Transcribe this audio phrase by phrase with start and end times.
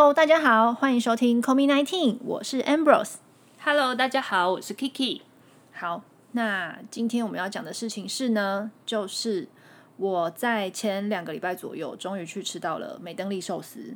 [0.00, 3.16] Hello，大家好，欢迎收听 Call Me Nineteen，我是 Ambrose。
[3.62, 5.20] Hello，大家好，我是 Kiki。
[5.74, 9.46] 好，那今天我们要讲的事情是呢，就是
[9.98, 13.94] 我在前两个礼拜左右，终于去吃到了美登利寿司。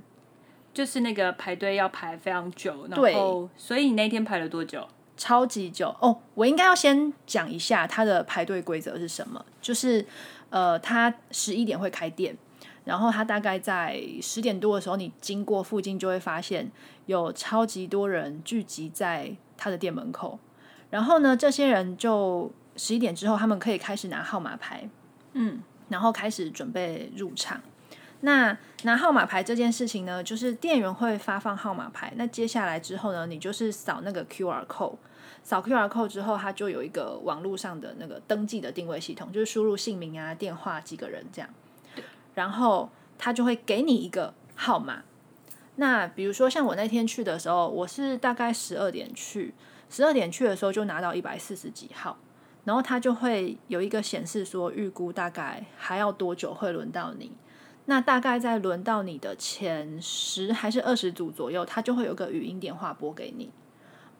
[0.74, 4.86] 就是那个排队要排非常久，然对后所以你那天排了多久？
[5.16, 6.18] 超级久哦！
[6.34, 10.04] 我应该要先讲一下它的排队规则是什么，就是
[10.50, 12.36] 呃，它十一点会开店，
[12.84, 16.70] 然后它大概在十点多的时候，你经过附近就会发现
[17.06, 20.38] 有超级多人聚集在它的店门口，
[20.90, 24.88] 然后呢，这些人就十一点之后，他们可以开始拿号码牌，
[25.32, 27.60] 嗯，然后开始准备入场。
[28.20, 32.10] 那拿号码牌这件事情呢，就是店员会发放号码牌。
[32.16, 34.96] 那接下来之后呢，你就是扫那个 QR code，
[35.42, 41.50] 扫 QR code 之后，它就有一个网络上的那个登记的定位系统，就是输入姓名啊、电话几个人这样，
[42.34, 45.02] 然后他就会给你一个号码。
[45.76, 49.52] 那比如说像我那天去的时候，我是大概十二点去，
[49.90, 52.16] 十二点去的时候就拿到一百四十几号，
[52.64, 57.32] 然后他就会有一个显示说预估大概还要多久会轮到你。
[57.86, 63.50] 那大概在轮到你的前十还是二十组左右，他就会有个语音电话拨给你。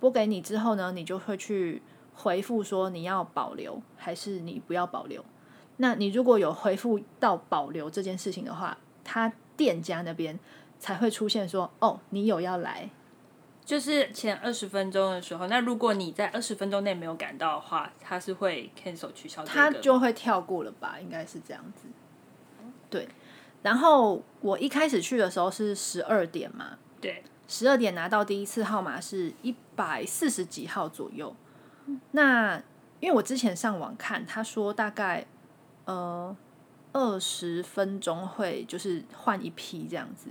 [0.00, 1.80] 拨给你之后呢，你就会去
[2.12, 5.24] 回复说你要保留还是你不要保留。
[5.78, 10.39] 那你如果有回复到保留这件事情的话，他店家那边
[10.78, 12.91] 才会出现说哦，你有要来。
[13.64, 19.55] 就是前二十分钟的时候，那如果你在二十分钟内没有赶到的话，他是会 cancel 取消、这个。
[19.55, 20.98] 他就会跳过了吧？
[21.00, 21.89] 应该是这样子。
[22.91, 23.08] 对，
[23.62, 31.34] 然后我一开始去的时候是十二点嘛，对，十二点拿到第一次号码是一百四十几号左右。
[32.11, 32.62] 那
[33.00, 35.27] 因为我之前上网看，他说大概
[35.84, 36.36] 呃
[36.92, 40.28] 二十分钟会就是换一批这样子。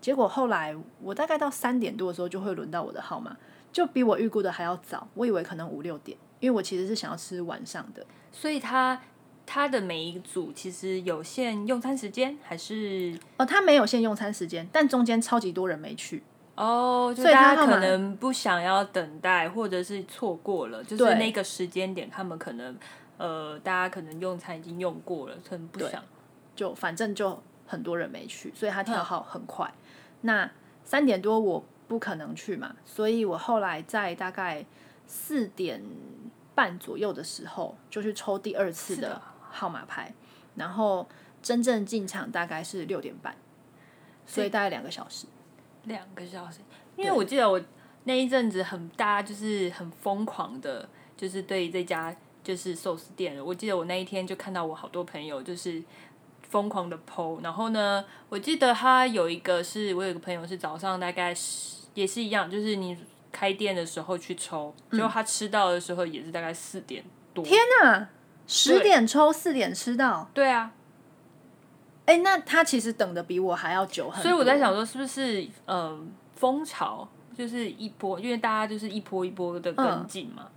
[0.00, 3.36] 结果后来我大概到三点多的时候就会轮到我的号码，
[3.72, 5.08] 就比我预估的还要早。
[5.14, 8.06] 我以为可能五六点，因为我其实是想要吃晚上的。
[8.30, 9.00] 所以它
[9.44, 16.22] 它的每一组其实有限用餐时间，还是哦，他没有限用餐时间，但中间超级多人没去。
[16.54, 22.74] 哦，就所以它号码大家可能不想要等待，或者是错过了，就是那个时间点，他们可能
[23.18, 26.02] 呃，大家可能用餐已经用过了，可能不想。
[26.54, 29.70] 就反正就很多人没去，所以他跳号很快。
[30.22, 30.50] 那
[30.84, 34.64] 三点多我不可能去嘛，所以我后来在大概
[35.06, 35.82] 四点
[36.54, 40.14] 半左右的时候就去抽第二次的号码牌，
[40.54, 41.06] 然后
[41.42, 43.36] 真正进场大概是六点半，
[44.26, 45.26] 所以大概两个小时。
[45.84, 46.60] 两个小时，
[46.96, 47.60] 因为我记得我
[48.04, 52.16] 那一阵子很大家就是很疯狂的，就是对这家
[52.46, 53.44] 就是寿司店。
[53.44, 55.82] 我记得我那一天就看到我好多朋友就是
[56.48, 62.96] 疯狂的 PO，然后呢，我记得他有一个是我有一个朋友是早上大概十也是一样，就是你
[63.32, 67.44] 开店的时候去抽，结果他吃到的时候也是大概四点多。
[67.44, 68.08] 天哪，
[68.46, 70.72] 十点抽，四点吃到，对啊，
[72.04, 74.22] 哎、那他其实等的比我还要久很多。
[74.22, 75.98] 所以我在想说，是不是呃
[76.36, 80.48] 风潮就是一波，因为大家就是一波一波的跟进嘛。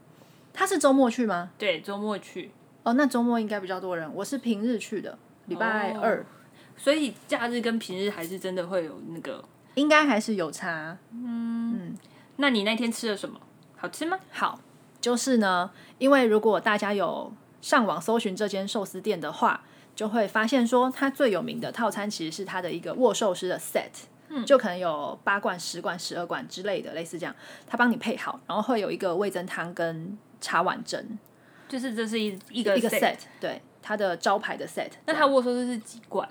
[0.59, 1.51] 他是周末去吗？
[1.57, 2.51] 对，周末去，
[2.83, 4.13] 哦，那周末应该比较多人。
[4.13, 6.25] 我是平日去的，礼拜哦二，
[6.75, 9.41] 所以假日跟平日还是真的会有那个。
[9.75, 10.97] 应该还是有差。
[11.13, 11.95] 嗯
[12.35, 13.39] 那你那天吃了什么？
[13.77, 14.19] 好吃吗？
[14.31, 14.59] 好，
[14.99, 17.31] 就是呢，因为如果大家有
[17.61, 19.63] 上网搜寻这间寿司店的话，
[19.95, 27.33] 就会发现说，它最有名的套餐其实是它的一个握寿司的 set，嗯，就可能有八罐、十罐、十二罐之类的，类似这样，
[27.65, 31.17] 他帮你配好，然后会有一个味增汤跟茶碗蒸，
[31.67, 34.91] 就是这是一一个一个 set 对，它的招牌的 set。
[35.05, 36.27] 那它握说这是几罐？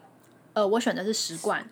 [0.55, 1.69] 呃，我选的是十罐。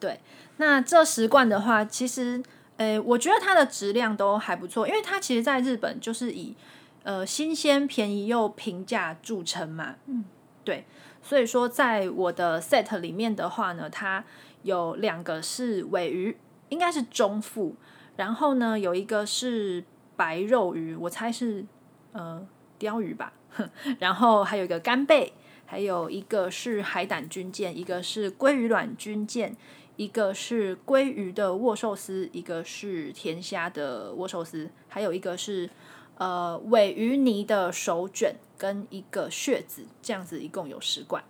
[0.00, 0.20] 对，
[0.58, 2.40] 那这十罐的话，其实，
[2.76, 6.54] 呃，我觉得它的质量都还不错，因为它其实在日本就是以
[7.02, 9.96] 呃新鲜、便宜又平价著称嘛。
[10.06, 10.24] 嗯，
[10.62, 10.86] 对，
[11.20, 14.24] 所以说在我的 set 里面的话呢，它
[14.62, 16.36] 有两个是尾鱼，
[16.68, 17.74] 应该是中腹，
[18.16, 19.82] 然后呢有一个是
[20.18, 21.64] 白肉鱼，我猜是
[22.10, 22.44] 呃
[22.78, 23.32] 鲷鱼吧，
[24.00, 25.32] 然后还有一个干贝。
[25.70, 29.54] 还有一个是海胆军舰，一个是鲑鱼卵军舰，
[29.96, 35.68] 一个是鲑鱼的握寿司，一个是甜虾的握寿司，还有一个是
[36.16, 41.22] 呃尾鱼泥的手卷跟一个血子，这样子一共有十罐。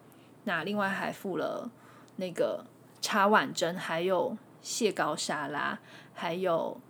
[0.45, 1.69] 那另外还附了
[2.15, 2.65] 那个
[3.01, 5.81] 茶碗蒸，还有蟹膏沙拉，
[6.15, 6.81] 还有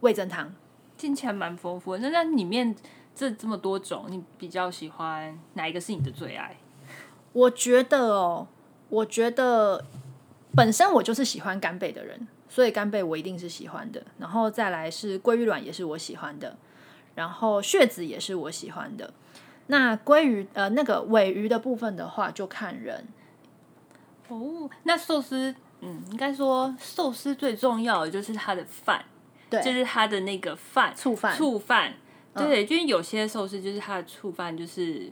[0.00, 0.52] 味增汤。
[0.98, 1.98] 听起来蛮丰富的。
[2.00, 2.74] 那那里面
[3.14, 6.56] 这这么多种，你比较喜欢哪一个是你的最爱？
[7.32, 8.46] 我觉得哦，
[8.88, 9.84] 我觉得
[10.54, 14.02] 本身我就是喜欢干贝的人，所以干贝我一定是喜欢的。
[14.18, 16.56] 然后再来是鲑鱼卵也是我喜欢的，
[17.14, 19.12] 然后血子也是我喜欢的。
[19.68, 23.06] 那鲑鱼呃那个尾鱼的部分的话，就看人。
[24.28, 29.04] 哦，那寿司，嗯，应该说寿司最重要的就是它的饭，
[29.50, 31.94] 对，就是他的那个饭，醋饭，醋饭，
[32.34, 35.10] 对，因为有些寿司就是它的醋饭就是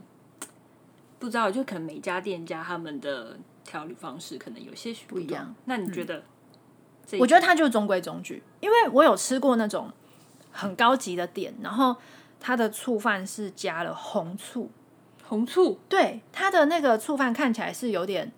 [1.18, 5.54] 不知道，就可能每家店家他们的调理方式可能有些许不一样。
[5.64, 6.22] 那你觉得？
[7.18, 9.90] 我觉得它就是中规中矩，因为我有吃过那种
[10.50, 11.96] 很高级的店，然后
[12.40, 14.70] 它的醋饭是加了红醋，
[15.24, 18.32] 红醋，对，它的那个醋饭看起来是有点。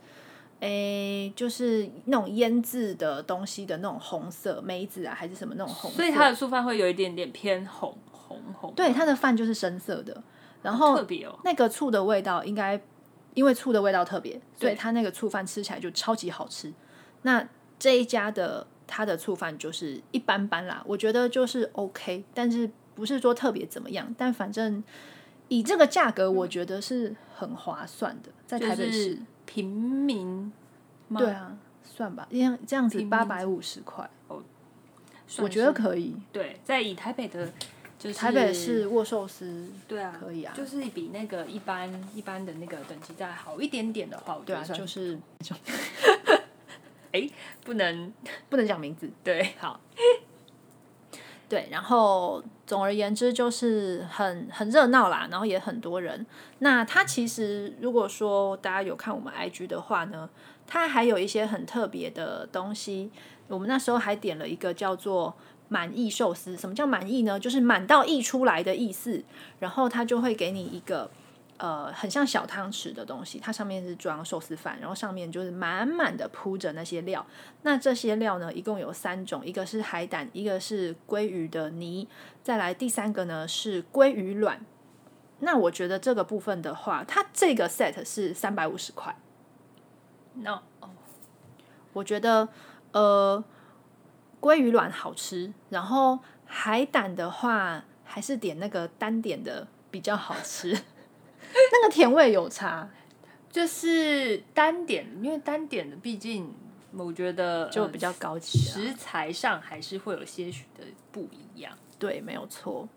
[0.60, 5.90] 诶，就是那种腌制的东西的那种红色梅子啊，还是什么那种红？
[5.92, 8.72] 所以它的醋饭会有一点点偏红红红。
[8.74, 10.22] 对，它的饭就是深色的，
[10.62, 11.38] 然后特别哦。
[11.44, 12.80] 那个醋的味道应该
[13.34, 16.72] 因为醋的味道特别，所以它那个醋饭吃起来就超级好吃。
[17.22, 24.82] 那这一家的它的醋饭就是一般般啦，我觉得就是 OK，但是不是说特别怎么样，但反正
[25.46, 29.18] 以这个价格，我觉得是很划算的，在台北市。
[29.48, 30.52] 平民，
[31.16, 34.42] 对啊，算吧，这样这样子八百五十块，哦，
[35.38, 36.14] 我觉得可以。
[36.30, 37.50] 对，在以台北的，
[37.98, 45.18] 就是台北是握寿司，对啊，可以啊，就是比那个一般一般的那个等级再好一点点的话，我觉得就是，
[47.12, 47.26] 哎，
[47.64, 48.12] 不能
[48.50, 49.80] 不能讲名字，对，好。
[51.48, 56.26] 对，然后总而言之就是很很热闹啦，然后也很多人。
[56.58, 60.28] 那它其实如果说大家有看我们 IG 的话呢，
[60.66, 63.10] 它还有一些很特别的东西。
[63.48, 65.34] 我们那时候还点了一个叫做
[65.68, 66.54] 满意寿司。
[66.56, 67.40] 什么叫满意呢？
[67.40, 69.24] 就是满到溢出来的意思。
[69.60, 71.10] 然后它就会给你一个。
[71.58, 77.26] 呃，很像小汤匙的东西，它上面是装寿司饭，然后上面就是满满的铺着那些料。
[77.62, 82.08] 那这些料呢，一共有三种，一个是海胆，一个是鲑鱼的泥，
[82.44, 84.64] 再来第三个呢是鲑鱼卵。
[85.40, 89.16] 那我觉得这个部分的话，它这个 set 是三百五十块。
[90.34, 90.90] 那哦，
[91.92, 92.48] 我觉得
[92.92, 93.42] 呃，
[94.40, 100.78] 鲑鱼卵好吃，然后海胆的话，还是点那个单点的比较好吃。
[101.72, 102.88] 那个甜味有差，
[103.50, 106.52] 就是单点，因为单点的毕竟
[106.92, 111.72] 我觉得就比较高级，食材上还是会有些许的不一样。
[111.98, 112.88] 对，没有错。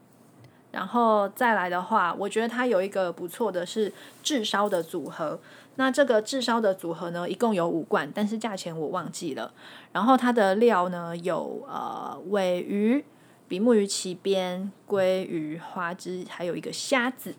[0.71, 3.91] 然后再来的话，我觉得它有一个不错的是
[4.23, 5.39] 炙烧的组合。
[5.75, 9.53] 那这个炙烧的组合呢，一共有五罐，但是价钱我忘记了。
[9.91, 13.03] 然后它的料呢有呃尾鱼、
[13.47, 17.35] 比目鱼鳍边、鲑鱼、花枝，还有一个虾子。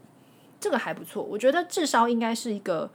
[0.62, 2.88] 这个还不错，我觉得至少应该是一个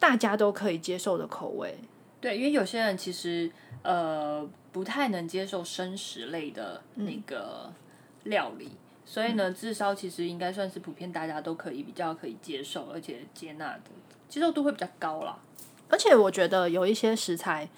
[0.00, 1.78] 大家都可以接受的口味。
[2.18, 3.52] 对，因为有些人其实
[3.82, 7.70] 呃不太能接受生食类的那个
[8.22, 8.72] 料理，
[9.04, 13.80] 所以呢，炙烧其实应该算是普遍大家都可以比较可以接受，而且接纳的
[14.26, 15.36] 接受度会比较高啦。
[15.90, 17.68] 而且我觉得有一些食材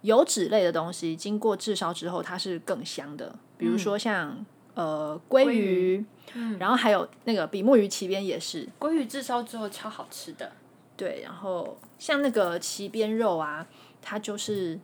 [0.00, 4.46] 油脂类的东西，经过炙烧之后，它是更香的，比如说像。
[4.74, 6.02] 呃，鲑鱼，
[6.32, 10.50] 嗯，然后还有那个比目鱼鳍边也是，鲑鱼炙烧之后超好吃的。
[10.96, 13.66] 对，然后像那个鳍边肉啊，
[14.00, 14.80] 它就是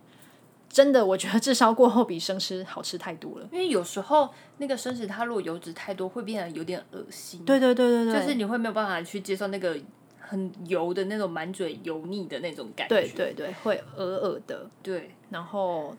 [0.69, 3.49] 真的，我觉得炙烧过后比生吃好吃太多了。
[3.51, 7.43] 因为有时候那个生食它如果油脂太多，会变得有点恶心。
[7.43, 9.75] 对对对对对，就是你会没有办法去接受那个
[10.19, 12.95] 很油的那种满嘴油腻的那种感觉。
[12.95, 14.69] 对对对，会恶恶的。
[14.83, 15.95] 对，然后。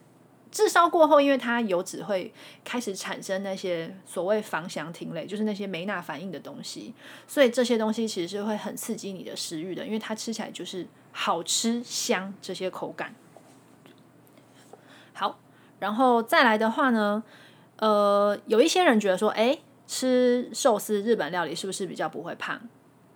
[0.50, 2.33] 炙烧过后，因为它油脂会
[2.64, 6.92] 开始产生那些所谓芳香烃类，就是那些酶钠反应的东西，
[7.28, 13.14] 所以这些东西其实是会很刺激你的食欲的，因为它吃起来就是好吃香这些口感。
[15.12, 15.38] 好，
[15.78, 17.23] 然后再来的话呢，
[17.76, 22.61] 呃，有一些人觉得说，哎，吃寿司日本料理是不是比较不会胖？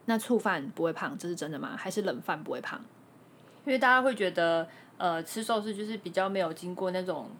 [0.05, 1.77] 那醋饭不会胖，这是真的吗？
[1.77, 2.81] 还是冷饭不会胖？
[3.65, 4.69] 因为大家会觉得。
[4.97, 7.31] 呃，吃寿司就是比较没有经过那种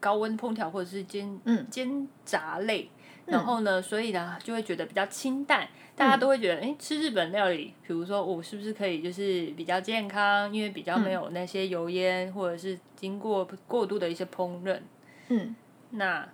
[0.00, 1.38] 高温烹调或者是煎
[1.70, 2.90] 煎炸类，
[3.26, 5.68] 然后呢，所以呢就会觉得比较清淡。
[5.94, 14.80] 大家都会觉得，哎，吃日本料理，比如说我是不是可以就是比较健康，因为比较没有那些油烟或者是经过过度的一些烹饪。
[15.28, 15.54] 嗯，
[15.90, 16.26] 那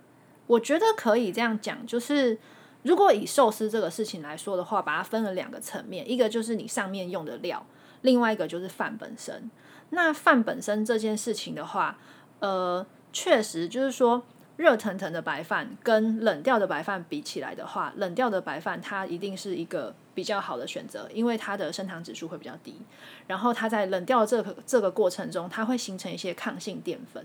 [0.47, 2.39] 我觉得可以这样讲，就是
[2.85, 7.67] 如果以寿司这个事情来说的话，把它分了两个层面，一个就是你上面用的料，
[8.03, 9.51] 另外一个就是饭本身。
[9.91, 11.99] 那饭本身这件事情的话，
[12.41, 14.23] 呃，确实就是说，
[14.57, 22.81] 热腾腾的白饭跟冷掉的白饭比起来的话，冷掉的白饭它一定是一个比较好的选择，因为它的升糖指数会比较低。
[23.27, 27.25] 然后它在冷掉这个这个过程中，它会形成一些抗性淀粉。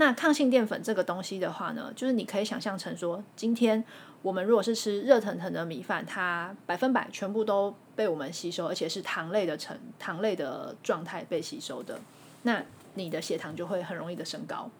[0.00, 3.82] 那抗性淀粉这个东西的话呢，就是你可以想象成说，今天
[4.22, 11.98] 我们如果是吃热腾腾的米饭，它百分百全部都被我们吸收，而且是糖类的成糖类的状态被吸收的，
[12.42, 12.64] 那
[12.94, 14.70] 你的血糖就会很容易的升高。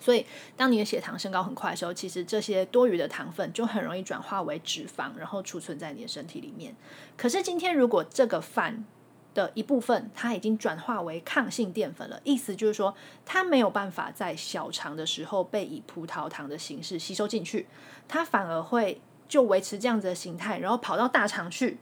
[0.00, 0.24] 所以，
[0.56, 6.74] 当你的血糖升高很快的时候，其实这些多余的糖分就很容易转化为脂肪，然后储存在你的身体里面。
[7.16, 8.86] 可是今天如果这个饭
[9.34, 12.94] 的一部分它已经转化为抗性淀粉了，意思就是说
[13.26, 17.66] 它没有办法在小肠的时候被以葡萄糖的形式吸收进去，
[18.06, 21.78] 它反而会就维持这样子的形态，然后跑到大肠去。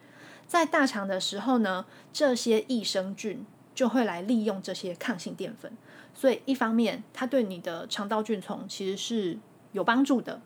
[0.47, 5.73] 在大肠的时候呢，这些益生菌就会来利用这些抗性淀粉。
[6.15, 9.39] 所以，一方面，它对你的肠道菌丛其实是
[9.73, 10.41] 有帮助的。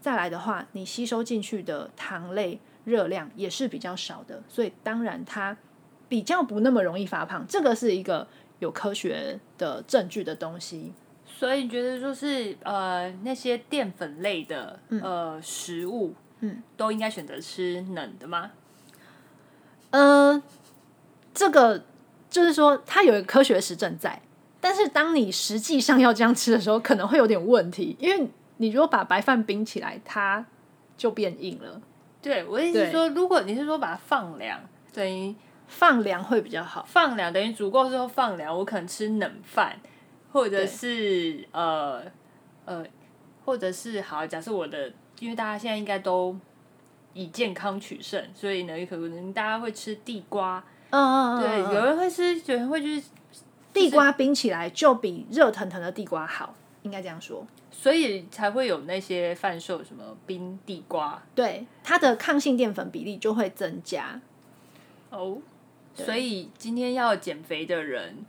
[0.00, 5.56] 再来的话，你吸收进去的糖类热量也是比较少的，所以当然它
[6.14, 7.44] 比较不那么容易发胖。
[7.48, 8.24] 这个是一个
[8.60, 10.92] 有科学的证据的东西。
[11.26, 18.52] 所以你觉得就是呃那些淀粉类的呃食物，嗯，都应该选择吃冷的吗？
[19.90, 20.40] 呃，
[21.34, 21.82] 这个
[22.30, 24.22] 就是说它有一个科学实证在。
[24.60, 28.28] 但是当你实际上要这样吃的时候，可能会有点问题，因为
[28.58, 30.46] 你如果把白饭冰起来，它
[30.96, 31.82] 就变硬了。
[32.22, 34.60] 对，我意思是说，如果你是说把它放凉，
[34.92, 35.34] 等于
[35.66, 36.84] 放凉会比较好。
[36.88, 39.78] 放凉等于煮过之后放凉，我可能吃冷饭，
[40.32, 42.02] 或者是呃
[42.64, 42.84] 呃，
[43.44, 46.36] 或者是好，假设我的，因为大家现在应该都
[47.12, 50.62] 以健康取胜，所以呢，有可能大家会吃地瓜。
[50.90, 51.40] 嗯嗯嗯。
[51.40, 53.02] 对，有人会吃，有人会去。
[53.72, 64.20] 地瓜冰起来就比热腾腾的地瓜好，应该这样说，所以才会有那些贩售什么冰地瓜，对它的抗性淀粉比例就会增加。
[65.10, 65.38] 哦，
[65.94, 68.24] 所以今天要减肥的人，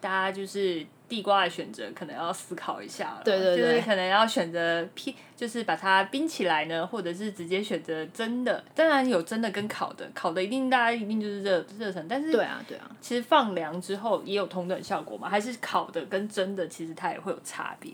[0.00, 0.86] 大家就是。
[1.10, 8.62] 地瓜的选择可能要思考一下了，对对对，就是可能要选择拼，就是把它冰起来呢，或者是直接选择蒸的。
[8.76, 15.28] 当然有蒸的跟烤的，烤的一定大家一定就是热热成，但是对啊对啊，其实放凉之后也有同等效果嘛？
[15.28, 17.92] 还是烤的跟蒸的其实它也会有差别？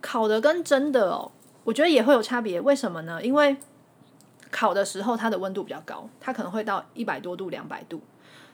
[0.00, 1.32] 烤的跟蒸的哦，
[1.64, 2.60] 我觉得也会有差别。
[2.60, 3.20] 为什么呢？
[3.20, 3.56] 因为
[4.52, 8.00] 烤的时候它的温度比较高，它可能会到一百多度、两百度。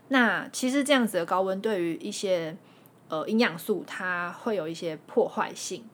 [0.09, 2.57] 那其实这样子的高温对于一些
[3.09, 5.85] 呃，营养素它会有一些破坏性，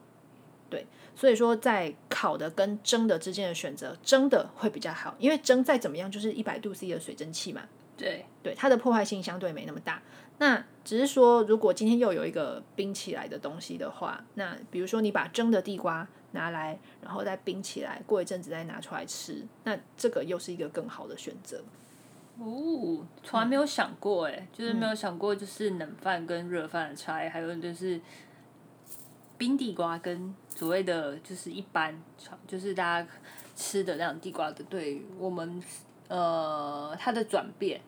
[0.69, 7.61] 对，所以说在烤的跟蒸的之间的选择，蒸的会比较好，因为蒸再怎么样就是一百度 C 的水蒸气嘛，
[7.95, 10.01] 对，对，它的破坏性相对没那么大。
[10.37, 21.63] 那只是说，如果今天又有一个冰起来的东西的话，那比如说你把蒸的地瓜拿来，然后再冰起来，过一阵子再拿出来吃，那这个又是一个更好的选择。
[22.37, 27.99] 哦，从来没有想过哎，就是没有想过，就是冷饭跟热饭的差异，还有就是
[29.37, 31.97] 冰地瓜跟所谓的就是一般，
[32.45, 33.07] 就是大家
[33.55, 35.63] 吃的那种地瓜的，对于我们
[36.09, 37.79] 呃它的转变，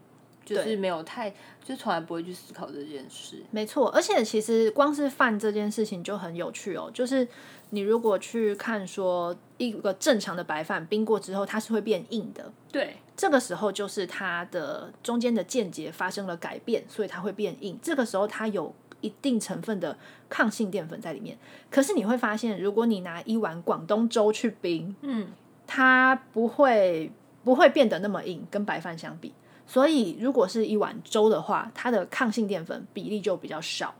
[0.45, 3.43] 就是没有太，就从来不会去思考这件事。
[3.51, 7.27] 没错，而且其实光是饭这件事情就很有趣哦，就是
[7.71, 12.95] 你如果去看说一个正常的白饭冰过之后，它是会变硬的，对。
[13.17, 17.77] 这个时候就是它的中间的间接发生了改变，所以它会变硬。
[17.81, 18.71] 这个时候它有
[19.01, 19.97] 一定成分的
[20.29, 21.35] 抗性淀粉在里面。
[21.71, 25.29] 可是你会发现，如果你拿一碗广东粥去冰，嗯，
[25.65, 27.11] 它不会
[27.43, 29.33] 不会变得那么硬，跟白饭相比。
[29.65, 33.95] 所以如果是一碗粥的话，它的抗性淀粉比例就比较少。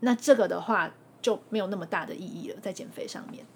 [0.00, 0.92] 那这个的话
[1.22, 3.46] 就没有那么大的意义了，在减肥上面。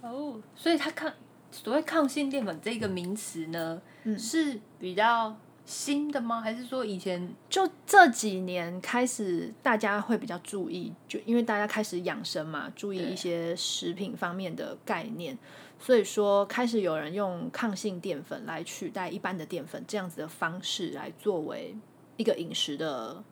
[0.00, 1.12] 哦，所以它抗。
[1.52, 3.80] 所谓抗性淀粉这个名词呢，
[4.18, 6.40] 是比较新的吗？
[6.40, 10.92] 还是说以前就这几年开始大家会比较注意？
[11.06, 15.36] 就因为大家开始养生嘛，注意一些食品方面的概念，
[15.78, 21.76] 所以说开始有人用抗性淀粉来取代一般的淀粉，这样子的方式来作为
[22.16, 23.22] 一个饮食的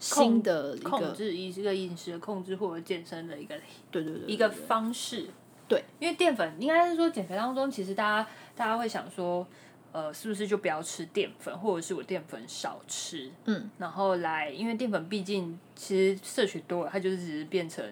[0.00, 3.54] 新的控制，一个饮食的控制或者健身的一个
[3.90, 5.28] 对对对一个方式。
[5.68, 9.46] 对，因为淀粉应该是说减肥当中，其实大家大家会想说，
[9.92, 17.84] 呃，是不是就不要吃淀粉，或者是我淀粉少吃，嗯，然后来，因为淀粉毕竟其实摄取多了，它就是只是变成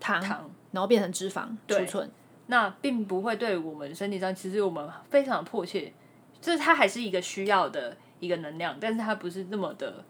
[0.00, 2.10] 糖，然后变成脂肪储存，
[2.46, 5.92] 那并不会对我们身体上，其实我们非常迫切，
[6.40, 10.04] 就是它还是一个需要的一个能量，但是它不是那么的。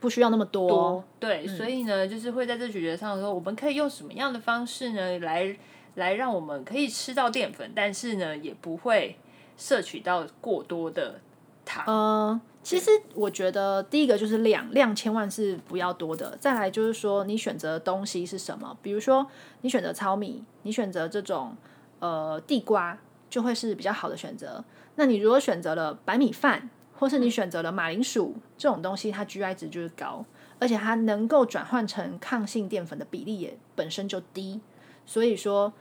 [0.00, 0.68] 不需要那么多。
[0.68, 1.04] 多。
[1.18, 5.56] 对，所以呢，就是会在这咀嚼上的时候，我们可以用什么样的方式呢，来
[5.94, 9.16] 来让我们可以吃到淀粉，但是呢，也不会
[9.56, 11.20] 摄取到过多的
[11.64, 11.84] 糖。
[11.86, 16.36] 呃，其实我觉得第一个就是量，量千万是不要多的。
[16.40, 18.76] 再来就是说，你选择的东西是什么？
[18.82, 19.26] 比如说，
[19.60, 21.56] 你选择糙米，你选择这种
[22.00, 22.98] 呃地瓜，
[23.30, 24.64] 就会是比较好的选择。
[24.96, 30.24] 那你如果选择了白米饭，或是你选择了马铃薯这种东西，它 GI 值就是高，
[30.58, 34.60] 而且它能够转换成抗性淀粉的比例也本身就低。
[35.06, 35.72] 所以说，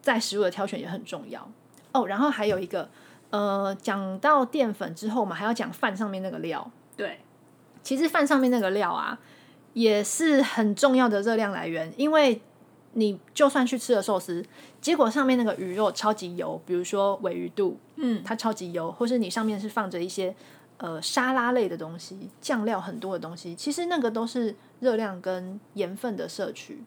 [0.00, 1.50] 在食物的挑选也很重要
[1.92, 2.06] 哦。
[2.06, 2.88] 然后还有一个。
[3.30, 6.70] 呃，讲到淀粉之后，我们还要讲饭上面那个料。
[6.96, 7.18] 对，
[7.82, 9.18] 其实饭上面那个料啊，
[9.72, 11.92] 也是很重要的热量来源。
[11.96, 12.40] 因为
[12.92, 14.44] 你就算去吃了寿司，
[14.80, 20.32] 结果上面那个鱼肉超级油，比如说尾鱼肚，嗯，它超级油，或是你上面是放着一些
[20.76, 26.84] 呃沙拉类的东西，酱料很多的东西，其实那个都是热量跟盐分的摄取。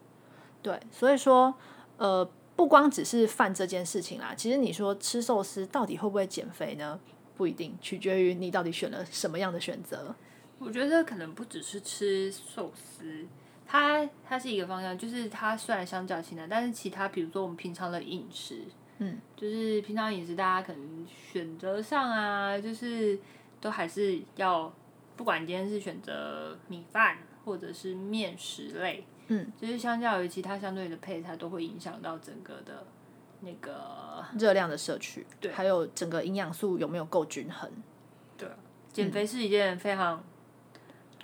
[0.68, 1.54] 对，所以说
[1.98, 2.30] 呃。
[2.58, 7.00] 不光只是饭这件事情啦，其实你说吃寿司到底会不会减肥呢？
[7.36, 10.16] 不一定，取决于你到底选了什么样的选择。
[10.58, 13.28] 我觉得可能不只是吃寿司，
[13.68, 18.64] 它它是一个方向，就是它虽然相较清淡，但是其他比如说我们平常的饮食，
[18.98, 23.20] 嗯，就是平常饮食大家可能选择上啊，就是
[23.62, 24.74] 都还是要，
[25.16, 29.06] 不管今天是选择米饭或者是面食类。
[29.30, 32.86] 嗯，就是相较于其他相对的配菜，都会影响到整个的
[33.42, 37.70] 那个热量的摄取，对，还有整个营养素有没有够均衡。
[38.38, 38.48] 对，
[38.94, 40.24] 减肥是一件非常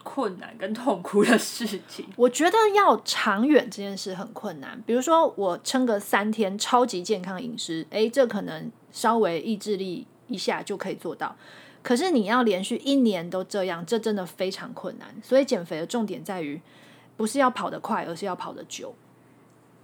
[0.03, 2.05] 困难跟痛苦的事情。
[2.17, 4.81] 我觉得要长远这件事很困难。
[4.85, 11.37] 比如说，我撑个三天超级健康饮食，哎，这可能稍微意志力一下就可以做到。
[11.81, 15.15] 可是你要连续一年都这样，这真的非常困难。
[15.23, 16.61] 所以减肥的重点在于。
[17.17, 18.93] 不是要跑得快，而是要跑得久。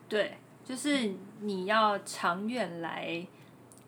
[0.07, 3.25] 对，就是你要长远来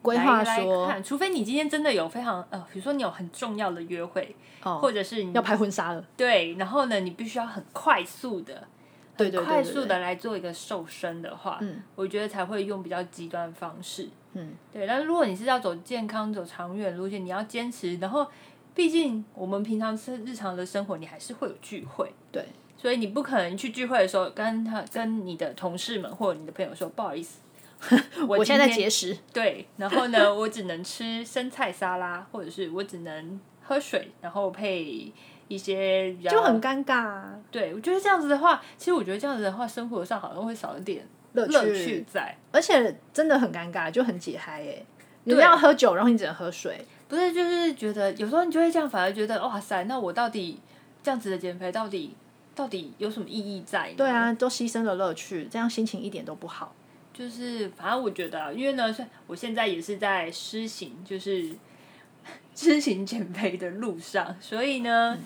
[0.01, 8.67] 规划说，除非你今天真的有非常呃，比如说你有很重要的约会，或者是你要拍婚纱了，对，然后呢，你必须要很快速的，
[9.17, 14.86] 对对快速的来做一个瘦身的话，嗯，我觉得才会用比较极端方式，嗯，对。
[14.86, 18.27] 但是如果你是要走健康、走长远路线，你要坚持，然后
[18.73, 22.45] 毕竟我们平常是日常的生活，你还是会有聚会，对。
[22.82, 27.39] 所以你不可能去聚会的时候跟他跟你的同事们或者你的朋友说不好意思，
[28.28, 29.15] 我现在节食。
[29.32, 35.13] 对，然后呢，我只能吃生菜沙拉，或者是我只能喝水，然后配
[35.48, 37.22] 一些就很尴尬。
[37.52, 44.84] 对，我觉得这样子的话，其实我觉得这样子的话，生活上好像会少一点乐趣在，而且真的很尴尬，就很解嗨哎。
[45.26, 47.32] 你要喝酒，然后你只能喝水，不是？
[47.32, 50.60] 就是觉得有时候你就会这样，反而觉得哇塞，那我到底
[51.04, 52.15] 这样子的减肥到底？
[52.53, 53.93] 到底有什么意义在？
[53.93, 56.73] 对啊，都牺牲了乐趣，这样心情一点都不好。
[57.13, 58.95] 就是反正我觉得，因为呢，
[59.27, 61.53] 我现在也是在施行，就是
[62.55, 65.17] 施行减肥的路上，所以呢，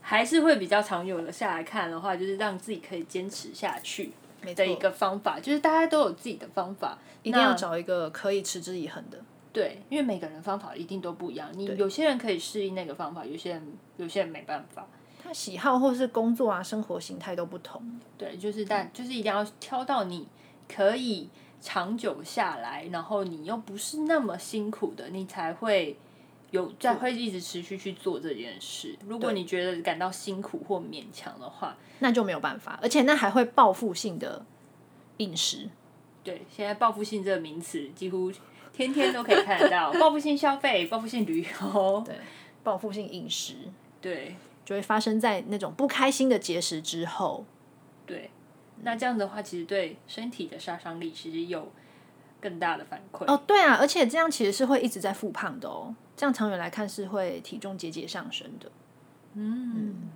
[0.00, 4.10] 还是会比较常有的下来看的话，就是让自己可以坚持下去
[4.56, 5.38] 的一个方法。
[5.38, 9.18] 就是大家都有自己的方法，一定要找一个可以持之以恒的。
[9.52, 11.48] 对，因为每个人方法一定都不一样。
[11.54, 14.86] 你有些人可以适应那个方法，有些人有些人没办法。
[15.32, 17.82] 喜好或是工作啊，生活形态都不同。
[18.18, 20.26] 对，就是但就是一定要挑到你
[20.68, 21.28] 可以
[21.60, 25.96] 长久下来，然后你又不是那么辛苦的，你才会
[26.50, 28.96] 有在会一直持续去做这件事。
[29.06, 32.78] 如果你觉得感到辛苦或勉强的话，那就没有办法。
[32.82, 34.44] 而且那还会报复性的
[35.18, 35.68] 饮食。
[36.24, 38.32] 对，现在报复性这个名词几乎
[38.72, 42.16] 天天都可以看得到，报复性消费、报复性旅游、对，
[42.62, 43.54] 报复性饮食，
[44.00, 44.36] 对。
[44.70, 47.44] 就会发生在那种不开心的节食之后，
[48.06, 48.30] 对，
[48.82, 51.72] 那这样的话，其实对身体的杀伤力其实有
[52.40, 53.24] 更大的反馈。
[53.26, 58.70] 哦，对啊，而且这样其实是会一直在复胖的哦，这样长远来看是会体重节节上升的。
[59.34, 60.08] 嗯，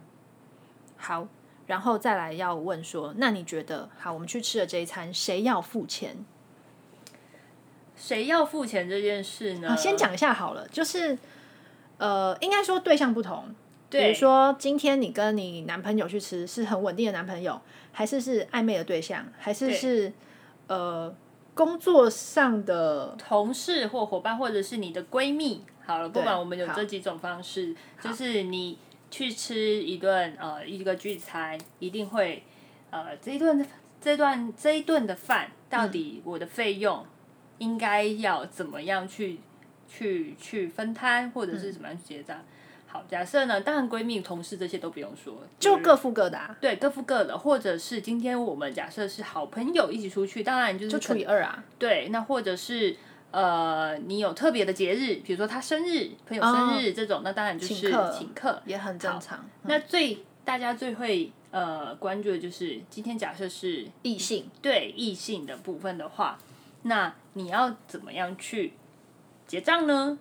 [0.96, 1.26] 好，
[1.66, 6.24] 然后再来要问说，那你觉得，好，我们去吃了这一餐，谁要付钱？
[7.96, 9.76] 谁要付钱这件事呢？
[9.76, 11.18] 先讲一下好了，就是
[11.98, 13.52] 呃，应该说对象不同。
[14.00, 17.60] 比如说，今天你跟你男朋友去吃，是很稳定的男朋友，
[17.92, 20.12] 还是是暧昧的对象，还是是
[20.66, 21.14] 呃
[21.54, 25.64] 工作上的同事或伙伴，或者是你的闺蜜？
[25.86, 28.78] 好了，不管我们有这几种方式，就是你
[29.10, 32.42] 去吃一顿呃一个聚餐，一定会
[32.90, 33.64] 呃这一顿
[34.00, 37.04] 这段这一顿的饭，到底我的费用
[37.58, 39.38] 应该要怎么样去
[39.86, 42.42] 去去分摊，或者是怎么样去结账？
[42.94, 51.64] 好，假设呢，当然闺蜜、同事这些都不用说，就各付各的啊，对各付各的，或者是今天我们假设是好朋友一起出去，当然就是就除以二啊。
[51.76, 52.96] 对，那或者是
[53.32, 58.62] 呃，你有特别的节日，比如说他生日、朋友生日这种，那当然就是请客请客。
[58.64, 59.44] 也很正常。
[59.62, 66.38] 那最大家最会呃关注的就是今天假设是异性对异性的部分的话，
[66.82, 68.74] 那你要怎么样去
[69.48, 70.16] 结账呢？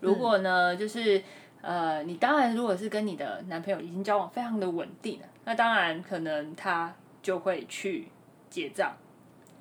[0.00, 1.22] 如果呢，就是
[1.66, 8.08] 呃，你当然如果是跟你的男朋友已经交往非常的稳定了，那当然可能他就会去
[8.50, 8.94] 结账，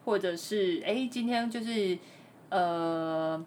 [0.03, 1.97] 或者是哎，今天就是
[2.49, 3.41] 呃，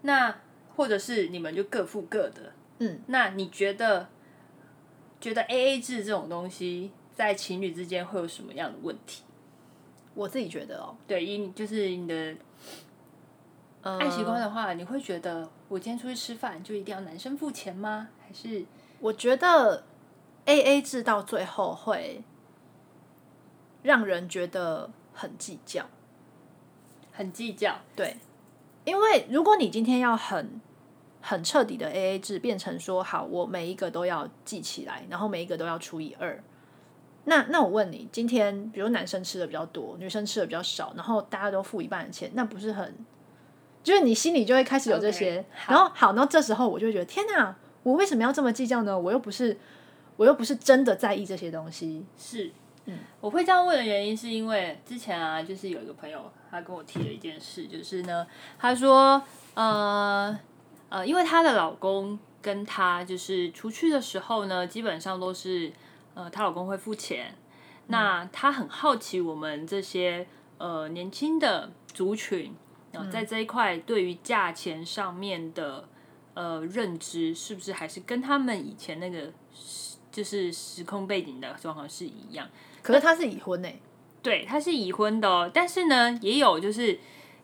[0.00, 0.36] 那
[0.74, 4.08] 或者是你们就各付各的，嗯，那你觉得
[5.20, 9.22] 觉得 A A 制这种东西在情侣之间会有什么样的问题？
[10.14, 12.34] 我自己觉得哦，对，因就是你的
[13.82, 18.08] 呃爱习惯的话，你会觉得我今天出去吃饭就一定要男生付钱吗？
[18.20, 18.62] 还是
[19.00, 19.84] 我觉得
[20.44, 22.22] A A 制到最后会
[23.82, 25.86] 让人觉得很计较。
[27.10, 27.78] 很计较？
[27.96, 28.18] 对，
[28.84, 30.60] 因为如果你今天要很
[31.22, 36.38] 很彻底的 A A 制，变成说好，我每一个都要记起来，然后每一个都要除以二。
[37.24, 42.94] 那那我问你，今天比如男生吃的比较多，女生吃的比较少，然后大家都付一半的钱，那不是很？
[43.82, 45.44] 就是你心里就会开始有这些。
[45.66, 48.98] 然后好，然后这时候我就会觉得天哪，我为什么要这么计较呢？
[48.98, 49.58] 我又不是，
[50.16, 52.04] 我又不是真的在意这些东西。
[52.16, 52.50] 是，
[52.86, 52.98] 嗯。
[53.20, 58.26] 我会这样问的原因是因为之前啊，就是有一个朋友他跟我提了一件事，就是呢，
[58.58, 59.22] 他说，
[59.54, 60.38] 呃
[60.88, 65.72] 呃，因为她的老公跟她就是出去的时候呢，基本上都是
[66.14, 67.34] 呃她老公会付钱，
[67.86, 70.26] 那她很好奇我们这些
[70.58, 72.54] 呃年轻的族群
[72.92, 75.88] 啊、在这一块对于价钱上面的
[76.34, 82.46] 呃认知，是不是还是跟他们以前那个时就是时空背景的状况是一样？
[82.82, 83.68] 可是他是已婚呢、
[84.22, 86.98] 对，他是已婚的哦，但是呢，也有就是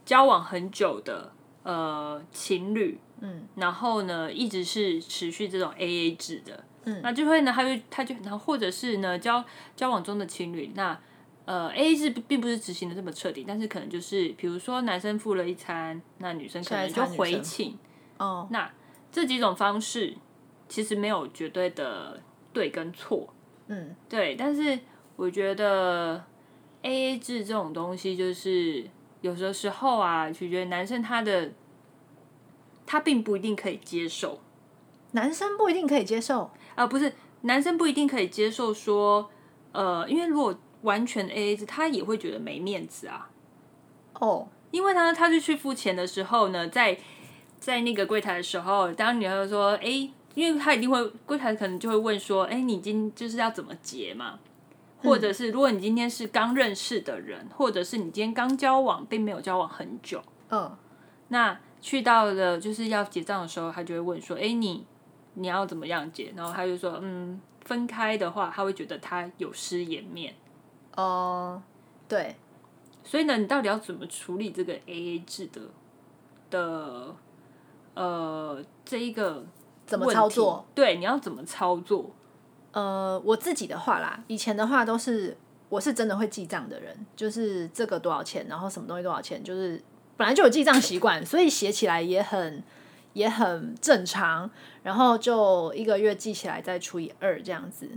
[0.05, 1.33] 交往很久的
[1.63, 7.01] 呃情侣，嗯，然后呢，一直是持续这种 A A 制的，嗯。
[7.03, 9.43] 那就会呢，他就他就然后或者是呢交
[9.75, 11.01] 交往中的情侣，那
[11.49, 17.79] 呃 A A 制并不是执行的这么彻底，但是可能就是比如说男生付了一餐，那女生可能就回请，
[18.19, 18.71] 哦，那
[19.11, 20.15] 这几种方式
[20.69, 23.33] 其实没有绝对的对跟错，
[23.69, 24.79] 嗯，对，但是
[25.17, 26.23] 我觉得
[26.83, 28.87] A A 制这种东西，就是
[29.23, 31.51] 有的时候啊，取决于男生他的
[32.85, 34.39] 他并不一定可以接受。
[35.13, 36.51] 男生不一定可以接受。
[36.75, 39.31] 啊、不是男生不一定可以接受说，
[39.73, 43.31] 呃，因为如果完全 A A 制，他也会觉得没面子啊，
[44.15, 46.99] 哦，因为他，他就去付钱的时候呢，在
[47.59, 54.39] 在那个柜台的时候，当女孩就说，哎、因为他一定会柜台可能就会问说，哎、你今就是要怎么结嘛？
[55.01, 60.77] 或者是如果你今天是刚认识的人，或者是你今天刚交往，并没有交往很久，嗯，
[61.29, 64.85] 那去到了就是要结账的时候，他就会问说，哎、你
[65.35, 66.33] 你要怎么样结？
[66.37, 70.35] 然后他就说，嗯，分开的话，他会觉得他有失颜面。
[71.01, 71.63] 哦，
[72.09, 72.35] 对，
[73.05, 75.61] 所以呢，你到底要怎么处理这个 A A 制的
[76.51, 77.15] 的
[77.95, 79.45] 呃这一个
[79.87, 80.67] 怎么问题操作？？
[80.75, 82.11] 对，你要怎么操作？
[82.73, 85.37] 呃，我自己的话啦，以前的话都是
[85.69, 89.81] 我是真的会记账的人，就是这个多少钱，然后什么东西多少钱，就是
[90.17, 92.61] 本来就有记账习惯， 所以写起来也很
[93.13, 94.51] 也很正常，
[94.83, 97.89] 然后就一个月记起来再除以二这样子。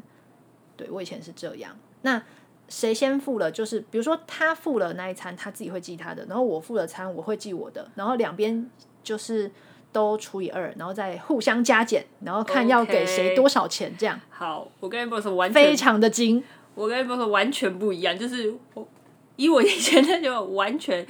[0.78, 1.76] 对我以前是这样。
[2.04, 2.24] 那
[2.72, 3.52] 谁先付了？
[3.52, 8.66] 就是比如说他付了那一餐，他自己会记他的，然后我付了餐，我会记我的，然后两边
[9.04, 9.52] 就是
[9.92, 16.42] 都除以二，然后再互相加减，然后看要给谁多少钱，这样好，我跟 boss 完非，常的精。
[16.74, 18.88] 我跟 boss 完全不一样，就是我
[19.36, 21.06] 以我以前那就完全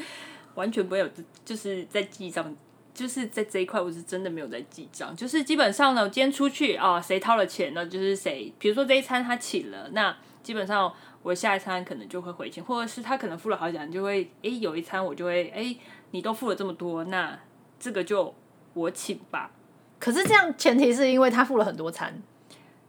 [0.56, 1.08] 完全不会有，
[1.46, 2.56] 就是在记账。
[2.94, 5.16] 就是在这一块，我是真的没有在记账。
[5.16, 7.86] 就是基本上呢，我今天出去啊，谁掏了钱呢？
[7.88, 15.78] 就是谁，比如说这一餐他请了，那基本上我下一餐可能就会回钱，或者是他可能付了好几餐，就会诶有一餐我就会诶
[16.12, 17.38] 你都付了这么多，那
[17.80, 18.34] 这个就
[18.74, 19.52] 我请吧。
[20.00, 22.22] 可是这样前提是因为他付了很多餐，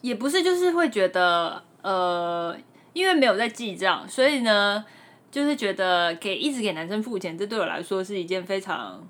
[0.00, 2.56] 也不是，就是会觉得呃，
[2.94, 4.82] 因为没有在记账，所以呢，
[5.30, 9.06] 就是觉得给一直给男生付钱，这对我来说是一件非常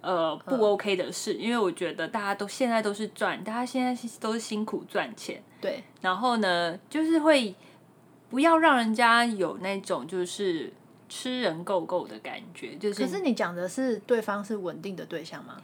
[0.00, 7.54] 呃不 OK 的事，因为我觉得大家都现在都是赚，大家现在都是辛苦赚钱，对，然后呢，就是会
[8.34, 10.72] 不要让人家有那种就是
[11.08, 15.56] 吃人够够的感觉，就是可是你讲的是对方是稳定的对象吗？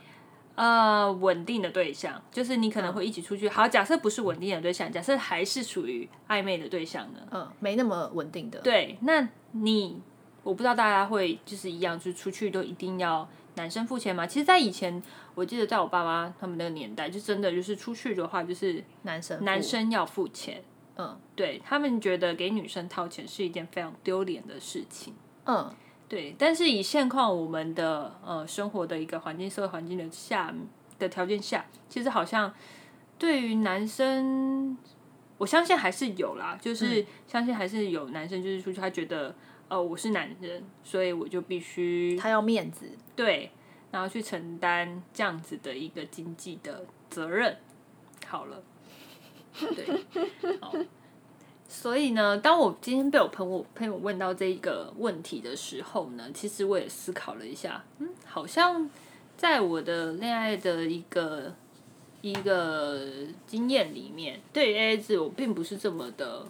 [0.54, 3.48] 呃，稳定的对象，就是你可能会一起出去。
[3.48, 7.18] 好，假设不是稳定的对象，假设还是属于暧昧的对象呢？
[7.32, 8.60] 嗯，没那么稳定的。
[8.60, 10.00] 对，那你
[10.44, 14.24] 我不知道大家会就是一样，就出去都一定要男生付钱吗？
[14.24, 15.02] 其实，在以前，
[15.34, 20.62] 我记得在我爸妈他们那个年代，就真的就是出去的话，就是男生男生要付钱。
[21.00, 25.14] 嗯，对他们觉得给女生掏钱是一件非常丢脸的事情。
[25.46, 25.72] 嗯，
[26.06, 26.36] 对。
[26.38, 30.54] 但是以现况我们的呃生活的一个环境、社会环境的下
[30.98, 32.52] 的条件下，其实好像
[33.18, 34.76] 对于男生，
[35.38, 39.34] 我相信还是有啦，就是相信还是有男生就是出去，他觉得
[39.68, 43.50] 呃我是男人，所以我就必须他要面子，对，
[43.90, 47.56] 然后去承担这样子的一个经济的责任。
[48.26, 48.62] 好了。
[49.74, 49.86] 对，
[50.60, 50.72] 好，
[51.68, 58.88] 所以呢，当我今天被我朋友朋友问到这一个问题的时候呢，其实我也思考了一下，嗯，好像
[59.36, 61.52] 在我的恋爱的一个
[62.22, 63.00] 一个
[63.46, 66.44] 经验里面，对 A A 制我并不是这么的，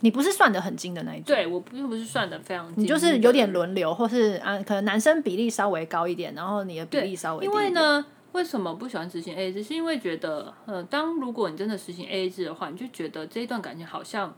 [0.00, 8.04] 你不是算的很精的那一种，对我并不是算的非常精，你就是有点轮流，或是啊，可能男生比例稍微高一点，然后你的比例稍微，因为呢。
[8.36, 9.62] 为什么不喜欢执行 A A 制？
[9.62, 14.36] 是因为觉得，呃，当如果你真的实行 A A 制的话，你就觉得这一段感情好像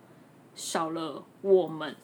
[0.55, 1.97] 少了我们。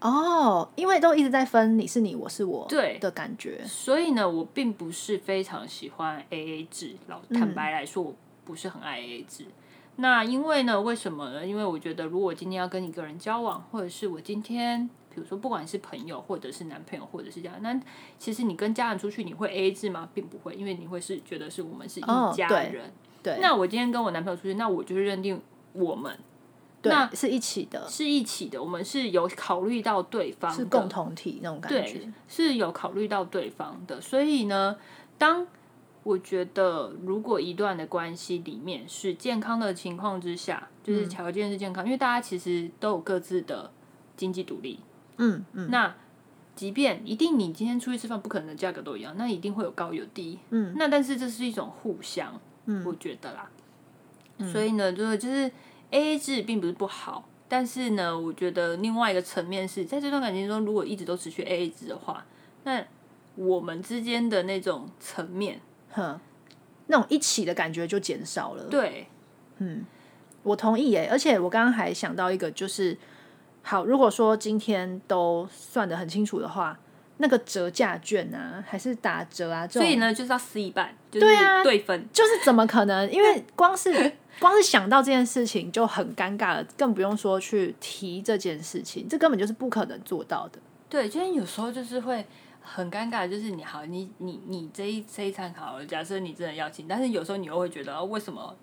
[0.00, 3.64] 哦，因为都一直在分你是你，我是我，对的感觉。
[3.64, 6.96] 所以呢，我并不是非常喜欢 A A 制。
[7.06, 8.12] 老坦白来说，我
[8.44, 9.46] 不是很爱 A A 制。
[9.94, 11.46] 那因为呢，为什么呢？
[11.46, 14.90] 因为我觉得，如果今天要跟一个人交往，或者是我今天。
[15.16, 17.80] 比如说，不管是朋友，或者是男朋友，或者是家人，那
[18.18, 20.06] 其实你跟家人出去，你会 A A 制吗？
[20.12, 22.92] 并不会，因为你会是觉得是我们是一家人。
[23.22, 23.38] 对。
[23.40, 25.40] 那我今天跟我男朋友出去，那我就是认定
[25.72, 26.18] 我们，
[26.82, 28.62] 那是一起的，是一起的。
[28.62, 33.98] 我们是有考虑到对方，是共同体那种感觉，是有考虑到对方的。
[33.98, 34.76] 所以呢，
[35.16, 35.46] 当
[36.02, 43.72] 我觉得如果一段的关系里面是健康的情况之下，就是条件是健康，因为大家其实都有各自的
[44.16, 44.78] 经济独立。
[45.18, 45.94] 嗯嗯，那
[46.54, 50.38] 即便一定你今天出去吃饭不可能价格都一样，那一定会有高有低。
[50.50, 53.50] 嗯，那但是这是一种互相，嗯，我觉得啦。
[54.50, 55.50] 所以呢，就是就是
[55.90, 62.24] A A 制并不是不好，但是呢，我觉得另外一个层面是在这段感情中，如果一直都持续 A A 制的话，
[62.64, 62.84] 那
[63.34, 66.18] 我们之间的那种层面，哼，
[66.86, 68.64] 那种一起的感觉就减少了。
[68.70, 69.08] 对，
[69.58, 69.84] 嗯，
[70.42, 71.08] 我同意耶。
[71.10, 72.96] 而且我刚刚还想到一个，就是。
[73.68, 76.78] 好，如果说今天都算的很清楚的话，
[77.16, 83.10] 那个折价券啊，还是打折啊，所以呢，就是要撕一半，对啊，对分，就是怎么可能？
[83.10, 90.60] 因为光是光是想到这件事情就很尴尬了，更不用说去提这件事情，这根本就是不可能做到的。
[90.88, 92.24] 对，就是有时候就是会
[92.62, 98.56] 很尴尬，就是你好，你你你这一这一餐好了，假设你真的要请，但是有时候你又会觉得，为什么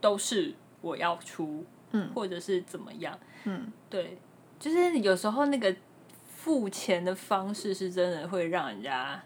[0.00, 4.16] 都是我要出，嗯，或者是怎么样，嗯，对。
[4.58, 5.74] 就是有时候那个
[6.26, 9.22] 付钱的方式是真的会让人家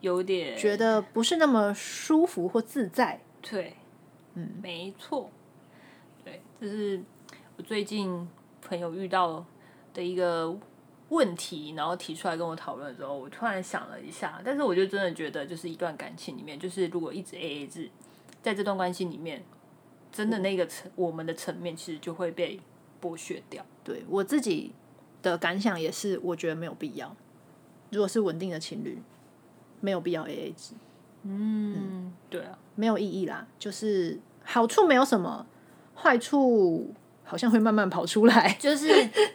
[0.00, 3.20] 有点觉得不是那么舒服或自在。
[3.42, 3.76] 对，
[4.34, 5.30] 嗯，没错，
[6.24, 7.02] 对，这是
[7.56, 8.28] 我最近
[8.60, 9.44] 朋友遇到
[9.92, 10.56] 的一个
[11.08, 17.90] 问题，然后提出来跟我讨论的时候，我突然想了一下，但是我就真的觉得，就是一段感情里面，就是如果一直 A A 制，
[18.40, 19.44] 在这段关系里面，
[20.10, 22.58] 真的那个层我们的层面其实就会被。
[23.02, 24.72] 剥削掉，对我自己
[25.20, 27.14] 的感想也是，我觉得没有必要。
[27.90, 29.02] 如果是稳定的情侣，
[29.80, 30.74] 没有必要 A A 制。
[31.24, 33.46] 嗯，对啊，没有意义啦。
[33.58, 35.46] 就是好处没有什么，
[35.94, 38.54] 坏处好像会慢慢跑出来。
[38.58, 38.88] 就是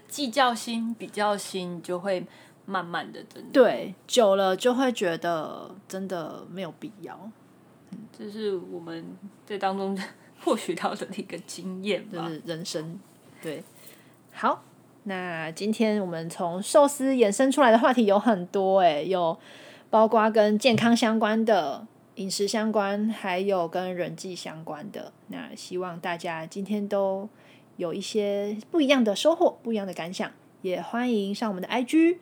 [0.07, 2.25] 计较心、比较心就会
[2.65, 3.43] 慢慢的增。
[3.53, 7.17] 对，久了就会觉得真的没有必要。
[7.91, 9.05] 嗯，这是我们
[9.45, 9.97] 在当中
[10.43, 12.99] 获取到的一个经验吧，就是人生。
[13.41, 13.63] 对，
[14.33, 14.63] 好，
[15.03, 19.37] 那今天我们从寿司衍生出来的话题有很多，哎，有
[19.89, 25.13] 包括跟健康相关的、饮食相关，还有跟人际相关的。
[25.27, 27.29] 那希望大家今天都
[27.75, 32.17] 有一些不一样的收获、不一样的感想，也欢迎上我们的 IG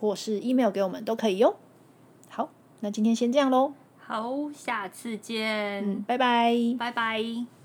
[0.00, 1.56] 或是 email 给我们都可以哟。
[2.28, 2.50] 好，
[2.80, 7.61] 那今天先这样喽，好，下次见，嗯，拜拜，拜拜。